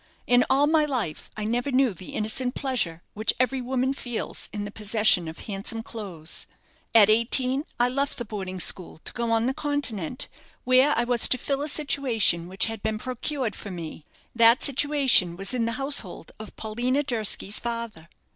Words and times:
In 0.25 0.43
all 0.49 0.65
my 0.65 0.83
life, 0.83 1.29
I 1.37 1.43
never 1.43 1.71
knew 1.71 1.93
the 1.93 2.15
innocent 2.15 2.55
pleasure 2.55 3.03
which 3.13 3.35
every 3.39 3.61
woman 3.61 3.93
feels 3.93 4.49
in 4.51 4.65
the 4.65 4.71
possession 4.71 5.27
of 5.27 5.37
handsome 5.41 5.83
clothes. 5.83 6.47
"At 6.95 7.07
eighteen, 7.11 7.65
I 7.79 7.87
left 7.87 8.17
the 8.17 8.25
boarding 8.25 8.59
school 8.59 8.97
to 9.05 9.13
go 9.13 9.29
on 9.29 9.45
the 9.45 9.53
Continent, 9.53 10.27
where 10.63 10.95
I 10.97 11.03
was 11.03 11.27
to 11.27 11.37
fill 11.37 11.61
a 11.61 11.67
situation 11.67 12.47
which 12.47 12.65
had 12.65 12.81
been 12.81 12.97
procured 12.97 13.55
for 13.55 13.69
me. 13.69 14.03
That 14.33 14.63
situation 14.63 15.37
was 15.37 15.53
in 15.53 15.65
the 15.65 15.73
household 15.73 16.31
of 16.39 16.55
Paulina 16.55 17.03
Durski's 17.03 17.59
father. 17.59 18.09